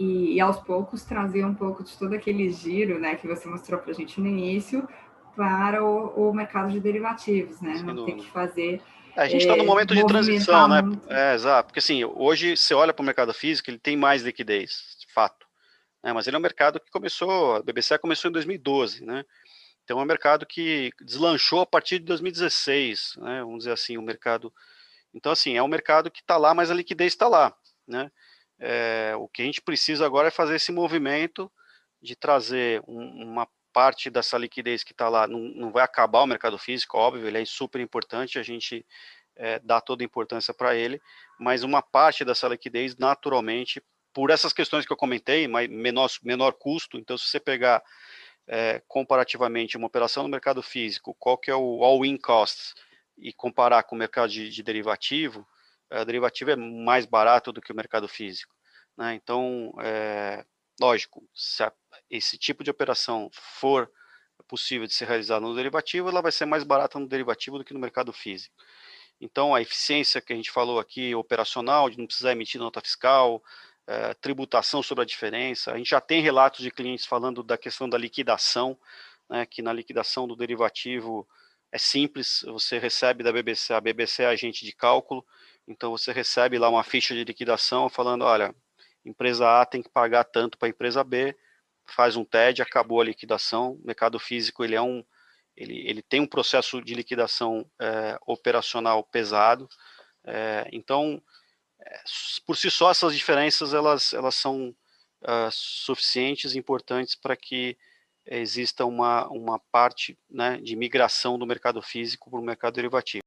e, 0.00 0.34
e, 0.34 0.40
aos 0.40 0.58
poucos 0.58 1.04
trazer 1.04 1.44
um 1.44 1.54
pouco 1.54 1.84
de 1.84 1.96
todo 1.98 2.14
aquele 2.14 2.48
giro, 2.48 2.98
né, 2.98 3.16
que 3.16 3.28
você 3.28 3.46
mostrou 3.46 3.78
para 3.78 3.90
a 3.90 3.94
gente 3.94 4.18
no 4.18 4.26
início, 4.26 4.88
para 5.36 5.84
o, 5.84 6.30
o, 6.30 6.32
mercado 6.32 6.70
de 6.70 6.80
derivativos, 6.80 7.60
né? 7.60 7.74
Não 7.84 8.04
ter 8.06 8.14
que 8.14 8.28
fazer. 8.30 8.82
É, 9.14 9.22
a 9.22 9.28
gente 9.28 9.42
está 9.42 9.54
é, 9.54 9.56
no 9.56 9.64
momento 9.64 9.94
de 9.94 10.04
transição, 10.06 10.66
né? 10.66 10.80
É, 11.08 11.34
exato. 11.34 11.68
Porque 11.68 11.78
assim, 11.78 12.04
hoje 12.04 12.56
você 12.56 12.74
olha 12.74 12.92
para 12.92 13.02
o 13.02 13.06
mercado 13.06 13.32
físico, 13.34 13.70
ele 13.70 13.78
tem 13.78 13.96
mais 13.96 14.22
liquidez, 14.22 14.96
de 14.98 15.12
fato. 15.12 15.46
Né? 16.02 16.12
Mas 16.12 16.26
ele 16.26 16.36
é 16.36 16.38
um 16.38 16.42
mercado 16.42 16.80
que 16.80 16.90
começou, 16.90 17.56
a 17.56 17.62
BBC 17.62 17.98
começou 17.98 18.30
em 18.30 18.32
2012, 18.32 19.04
né? 19.04 19.24
Então 19.84 20.00
é 20.00 20.02
um 20.02 20.06
mercado 20.06 20.46
que 20.46 20.92
deslanchou 21.00 21.60
a 21.60 21.66
partir 21.66 21.98
de 21.98 22.06
2016, 22.06 23.16
né? 23.18 23.40
Vamos 23.40 23.58
dizer 23.58 23.72
assim, 23.72 23.98
o 23.98 24.02
mercado. 24.02 24.52
Então, 25.12 25.32
assim, 25.32 25.56
é 25.56 25.62
um 25.62 25.68
mercado 25.68 26.10
que 26.10 26.20
está 26.20 26.36
lá, 26.36 26.54
mas 26.54 26.70
a 26.70 26.74
liquidez 26.74 27.12
está 27.12 27.28
lá, 27.28 27.54
né? 27.86 28.10
É, 28.60 29.14
o 29.16 29.26
que 29.26 29.40
a 29.40 29.44
gente 29.44 29.62
precisa 29.62 30.04
agora 30.04 30.28
é 30.28 30.30
fazer 30.30 30.56
esse 30.56 30.70
movimento 30.70 31.50
de 32.00 32.14
trazer 32.14 32.82
um, 32.86 33.24
uma 33.24 33.48
parte 33.72 34.10
dessa 34.10 34.36
liquidez 34.36 34.84
que 34.84 34.92
está 34.92 35.08
lá, 35.08 35.26
não, 35.26 35.40
não, 35.40 35.72
vai 35.72 35.82
acabar 35.82 36.20
o 36.20 36.26
mercado 36.26 36.58
físico, 36.58 36.98
óbvio, 36.98 37.26
ele 37.26 37.40
é 37.40 37.44
super 37.44 37.80
importante, 37.80 38.38
a 38.38 38.42
gente 38.42 38.84
é, 39.36 39.58
dá 39.60 39.80
toda 39.80 40.02
a 40.02 40.06
importância 40.06 40.52
para 40.52 40.74
ele, 40.74 41.00
mas 41.38 41.62
uma 41.62 41.80
parte 41.80 42.24
dessa 42.24 42.48
liquidez, 42.48 42.96
naturalmente, 42.96 43.82
por 44.12 44.30
essas 44.30 44.52
questões 44.52 44.84
que 44.84 44.92
eu 44.92 44.96
comentei, 44.96 45.46
menor, 45.46 46.10
menor 46.22 46.52
custo, 46.52 46.98
então 46.98 47.16
se 47.16 47.28
você 47.28 47.40
pegar 47.40 47.82
é, 48.46 48.82
comparativamente 48.88 49.76
uma 49.76 49.86
operação 49.86 50.24
no 50.24 50.28
mercado 50.28 50.62
físico, 50.62 51.14
qual 51.18 51.38
que 51.38 51.50
é 51.50 51.54
o 51.54 51.84
all-in 51.84 52.18
cost, 52.18 52.74
e 53.16 53.32
comparar 53.32 53.84
com 53.84 53.94
o 53.94 53.98
mercado 53.98 54.30
de, 54.30 54.50
de 54.50 54.62
derivativo, 54.62 55.46
a 55.90 56.04
derivativo 56.04 56.50
é 56.50 56.56
mais 56.56 57.04
barato 57.04 57.52
do 57.52 57.60
que 57.60 57.72
o 57.72 57.76
mercado 57.76 58.08
físico. 58.08 58.54
Né? 58.96 59.14
Então, 59.14 59.72
é, 59.82 60.44
lógico, 60.80 61.26
se 61.34 61.62
a, 61.62 61.72
esse 62.08 62.38
tipo 62.38 62.64
de 62.64 62.70
operação 62.70 63.30
for 63.32 63.90
possível 64.48 64.86
de 64.86 64.94
ser 64.94 65.06
realizada 65.06 65.40
no 65.40 65.54
derivativo, 65.54 66.08
ela 66.08 66.20
vai 66.20 66.32
ser 66.32 66.44
mais 66.44 66.64
barata 66.64 66.98
no 66.98 67.06
derivativo 67.06 67.58
do 67.58 67.64
que 67.64 67.72
no 67.72 67.78
mercado 67.78 68.12
físico. 68.12 68.54
Então, 69.20 69.54
a 69.54 69.60
eficiência 69.60 70.20
que 70.20 70.32
a 70.32 70.36
gente 70.36 70.50
falou 70.50 70.80
aqui, 70.80 71.14
operacional, 71.14 71.88
de 71.88 71.98
não 71.98 72.06
precisar 72.06 72.32
emitir 72.32 72.60
nota 72.60 72.80
fiscal, 72.80 73.42
é, 73.86 74.14
tributação 74.14 74.82
sobre 74.82 75.02
a 75.02 75.06
diferença, 75.06 75.72
a 75.72 75.76
gente 75.76 75.90
já 75.90 76.00
tem 76.00 76.22
relatos 76.22 76.60
de 76.60 76.70
clientes 76.70 77.06
falando 77.06 77.42
da 77.42 77.58
questão 77.58 77.88
da 77.88 77.98
liquidação, 77.98 78.78
né, 79.28 79.46
que 79.46 79.62
na 79.62 79.72
liquidação 79.72 80.26
do 80.26 80.34
derivativo 80.34 81.28
é 81.70 81.78
simples, 81.78 82.42
você 82.46 82.78
recebe 82.78 83.22
da 83.22 83.32
BBC, 83.32 83.72
a 83.72 83.80
BBC 83.80 84.22
é 84.22 84.26
agente 84.26 84.64
de 84.64 84.72
cálculo, 84.72 85.24
então 85.68 85.90
você 85.92 86.12
recebe 86.12 86.58
lá 86.58 86.68
uma 86.68 86.82
ficha 86.82 87.14
de 87.14 87.22
liquidação 87.22 87.88
falando, 87.88 88.24
olha, 88.24 88.54
empresa 89.04 89.60
A 89.60 89.66
tem 89.66 89.82
que 89.82 89.88
pagar 89.88 90.24
tanto 90.24 90.58
para 90.58 90.68
a 90.68 90.70
empresa 90.70 91.02
B, 91.02 91.36
faz 91.86 92.16
um 92.16 92.24
TED, 92.24 92.62
acabou 92.62 93.00
a 93.00 93.04
liquidação. 93.04 93.72
O 93.72 93.86
mercado 93.86 94.18
físico 94.18 94.64
ele 94.64 94.74
é 94.74 94.82
um, 94.82 95.04
ele, 95.56 95.88
ele 95.88 96.02
tem 96.02 96.20
um 96.20 96.26
processo 96.26 96.80
de 96.82 96.94
liquidação 96.94 97.68
é, 97.80 98.18
operacional 98.26 99.02
pesado. 99.04 99.68
É, 100.24 100.68
então, 100.72 101.22
é, 101.80 102.02
por 102.46 102.56
si 102.56 102.70
só 102.70 102.90
essas 102.90 103.14
diferenças 103.14 103.74
elas 103.74 104.12
elas 104.12 104.34
são 104.34 104.74
uh, 105.22 105.50
suficientes, 105.50 106.54
importantes 106.54 107.14
para 107.14 107.36
que 107.36 107.76
exista 108.26 108.84
uma 108.84 109.26
uma 109.28 109.58
parte 109.58 110.18
né, 110.28 110.58
de 110.58 110.76
migração 110.76 111.38
do 111.38 111.46
mercado 111.46 111.80
físico 111.82 112.30
para 112.30 112.40
o 112.40 112.44
mercado 112.44 112.74
derivativo. 112.74 113.18